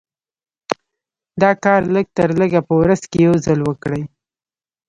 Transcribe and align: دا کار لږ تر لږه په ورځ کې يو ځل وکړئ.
دا 1.41 1.51
کار 1.63 1.81
لږ 1.95 2.07
تر 2.17 2.29
لږه 2.39 2.61
په 2.67 2.73
ورځ 2.81 3.01
کې 3.11 3.19
يو 3.27 3.33
ځل 3.45 3.59
وکړئ. 3.67 4.01